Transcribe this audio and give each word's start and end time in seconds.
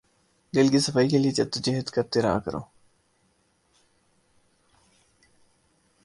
دل 0.53 0.67
کی 0.67 0.79
صفائی 0.79 1.09
کے 1.09 1.17
لیے 1.17 1.31
جد 1.31 1.57
و 1.57 1.59
جہد 1.61 1.89
کرتے 1.89 2.21
رہا 2.21 2.39
کرو 2.39 2.59